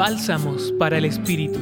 Bálsamos 0.00 0.72
para 0.78 0.96
el 0.96 1.04
Espíritu. 1.04 1.58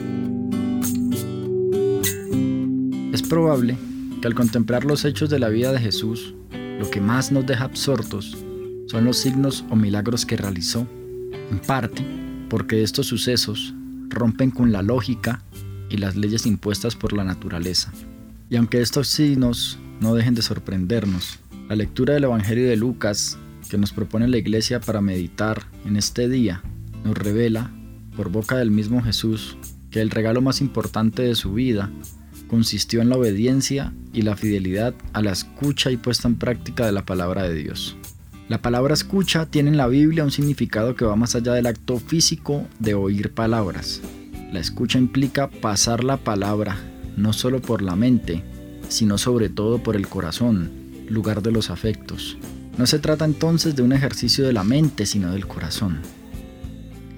Es 3.13 3.21
probable 3.21 3.77
que 4.21 4.29
al 4.29 4.37
contemplar 4.37 4.85
los 4.85 5.05
hechos 5.05 5.29
de 5.29 5.41
la 5.41 5.49
vida 5.49 5.73
de 5.73 5.81
Jesús, 5.81 6.37
lo 6.79 6.89
que 6.89 7.01
más 7.01 7.33
nos 7.33 7.47
deja 7.47 7.65
absortos 7.65 8.37
son 8.87 9.05
los 9.05 9.17
signos 9.17 9.65
o 9.71 9.75
milagros 9.75 10.25
que 10.25 10.37
realizó, 10.37 10.87
en 11.51 11.59
parte 11.59 12.07
porque 12.49 12.85
estos 12.85 13.09
sucesos 13.09 13.75
rompen 14.09 14.53
con 14.53 14.71
la 14.71 14.83
lógica 14.83 15.43
y 15.91 15.97
las 15.97 16.15
leyes 16.15 16.47
impuestas 16.47 16.95
por 16.95 17.15
la 17.15 17.25
naturaleza. 17.25 17.93
Y 18.49 18.55
aunque 18.55 18.81
estos 18.81 19.09
signos 19.09 19.81
no 20.01 20.15
dejen 20.15 20.37
de 20.37 20.43
sorprendernos, 20.43 21.41
la 21.69 21.75
lectura 21.75 22.15
del 22.15 22.23
Evangelio 22.23 22.69
de 22.69 22.77
Lucas 22.77 23.37
que 23.69 23.79
nos 23.79 23.93
propone 23.93 24.29
la 24.29 24.39
Iglesia 24.39 24.79
para 24.79 25.01
meditar 25.01 25.65
en 25.85 25.97
este 25.97 26.29
día 26.29 26.63
nos 27.05 27.19
revela, 27.19 27.73
por 28.19 28.31
boca 28.31 28.57
del 28.57 28.73
mismo 28.73 29.01
Jesús, 29.01 29.57
que 29.93 30.01
el 30.01 30.11
regalo 30.11 30.41
más 30.41 30.61
importante 30.61 31.23
de 31.23 31.37
su 31.37 31.53
vida 31.53 31.89
consistió 32.49 33.01
en 33.01 33.11
la 33.11 33.17
obediencia 33.17 33.93
y 34.13 34.23
la 34.23 34.35
fidelidad 34.35 34.93
a 35.13 35.23
la 35.23 35.31
escucha 35.31 35.93
y 35.93 35.99
puesta 35.99 36.27
en 36.27 36.35
práctica 36.35 36.85
de 36.85 36.91
la 36.91 37.07
palabra 37.07 37.45
de 37.45 37.55
Dios. 37.55 37.97
La 38.49 38.61
palabra 38.61 38.93
escucha 38.93 39.47
tiene 39.47 39.71
en 39.71 39.77
la 39.77 39.87
Biblia 39.87 40.25
un 40.25 40.33
significado 40.33 40.97
que 40.97 41.05
va 41.05 41.15
más 41.15 41.37
allá 41.37 41.53
del 41.53 41.67
acto 41.67 42.01
físico 42.01 42.67
de 42.81 42.95
oír 42.95 43.35
palabras. 43.35 44.01
La 44.53 44.59
escucha 44.59 44.99
implica 44.99 45.49
pasar 45.49 46.03
la 46.03 46.17
palabra 46.17 46.77
no 47.17 47.33
solo 47.33 47.63
por 47.63 47.83
la 47.83 47.95
mente, 47.95 48.43
sino 48.89 49.17
sobre 49.17 49.49
todo 49.49 49.81
por 49.81 49.95
el 49.95 50.09
corazón, 50.09 50.73
lugar 51.09 51.41
de 51.41 51.53
los 51.53 51.71
afectos. 51.71 52.37
No 52.79 52.87
se 52.87 52.99
trata 52.99 53.25
entonces 53.25 53.77
de 53.77 53.83
un 53.83 53.93
ejercicio 53.93 54.45
de 54.45 54.53
la 54.53 54.65
mente, 54.65 55.07
sino 55.07 55.31
del 55.31 55.47
corazón. 55.47 56.01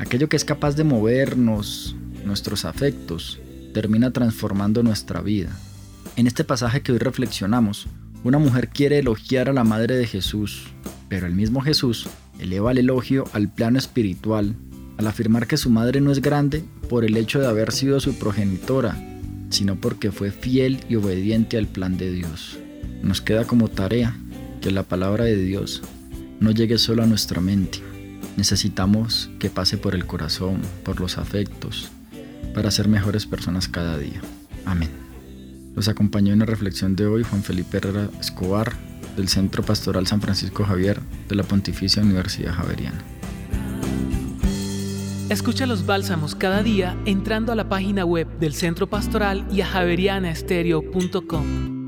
Aquello 0.00 0.30
que 0.30 0.36
es 0.36 0.46
capaz 0.46 0.77
de 0.77 0.82
movernos, 0.82 1.95
nuestros 2.24 2.65
afectos, 2.65 3.38
termina 3.74 4.10
transformando 4.12 4.82
nuestra 4.82 5.20
vida. 5.20 5.54
En 6.16 6.26
este 6.26 6.43
pasaje 6.43 6.80
que 6.80 6.93
hoy 6.93 6.98
reflexionamos, 6.98 7.87
una 8.24 8.38
mujer 8.38 8.68
quiere 8.68 8.98
elogiar 8.98 9.51
a 9.51 9.52
la 9.52 9.62
Madre 9.62 9.98
de 9.98 10.06
Jesús, 10.06 10.68
pero 11.10 11.26
el 11.26 11.34
mismo 11.34 11.60
Jesús 11.60 12.09
eleva 12.38 12.73
el 12.73 12.78
elogio 12.78 13.24
al 13.34 13.52
plano 13.52 13.78
espiritual 13.78 14.56
al 14.96 15.06
afirmar 15.06 15.46
que 15.46 15.59
su 15.59 15.68
madre 15.68 16.01
no 16.01 16.10
es 16.12 16.23
grande 16.23 16.65
por 16.88 17.04
el 17.04 17.18
hecho 17.18 17.38
de 17.38 17.48
haber 17.48 17.71
sido 17.71 18.01
su 18.01 18.15
progenitora, 18.15 18.96
sino 19.51 19.76
porque 19.76 20.12
fue 20.12 20.30
fiel 20.30 20.80
y 20.88 20.96
obediente 20.96 21.59
al 21.59 21.66
plan 21.66 21.98
de 21.98 22.10
Dios. 22.10 22.59
Nos 23.02 23.21
queda 23.21 23.45
como 23.45 23.68
tarea 23.68 24.16
que 24.62 24.71
la 24.71 24.82
palabra 24.82 25.24
de 25.24 25.37
Dios 25.37 25.82
no 26.40 26.52
llegue 26.52 26.78
solo 26.78 27.02
a 27.02 27.06
nuestra 27.06 27.43
mente. 27.43 27.80
Necesitamos 28.36 29.30
que 29.38 29.50
pase 29.50 29.78
por 29.78 29.95
el 29.95 30.06
corazón, 30.06 30.60
por 30.84 31.00
los 31.00 31.18
afectos, 31.18 31.90
para 32.54 32.70
ser 32.70 32.88
mejores 32.88 33.26
personas 33.26 33.68
cada 33.68 33.98
día. 33.98 34.20
Amén. 34.64 34.90
Los 35.74 35.88
acompañó 35.88 36.32
en 36.32 36.40
la 36.40 36.46
reflexión 36.46 36.96
de 36.96 37.06
hoy 37.06 37.22
Juan 37.22 37.42
Felipe 37.42 37.78
Herrera 37.78 38.09
Escobar, 38.20 38.72
del 39.16 39.28
Centro 39.28 39.62
Pastoral 39.62 40.06
San 40.06 40.20
Francisco 40.20 40.64
Javier 40.64 41.00
de 41.28 41.34
la 41.34 41.42
Pontificia 41.42 42.02
Universidad 42.02 42.54
Javeriana. 42.54 42.98
Escucha 45.28 45.66
los 45.66 45.87
bálsamos 45.87 46.34
cada 46.34 46.62
día 46.62 46.96
entrando 47.04 47.52
a 47.52 47.54
la 47.54 47.68
página 47.68 48.04
web 48.04 48.26
del 48.40 48.52
Centro 48.52 48.88
Pastoral 48.88 49.46
y 49.52 49.60
a 49.60 49.66
javerianaestereo.com. 49.66 51.79